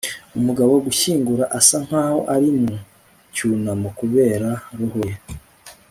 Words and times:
Umugabo 0.37 0.73
gushyingura 0.85 1.43
asa 1.59 1.77
nkaho 1.85 2.19
ari 2.33 2.49
mu 2.59 2.75
cyunamo 3.35 3.89
kubera 3.99 4.49
roho 4.77 4.99
ye 5.09 5.15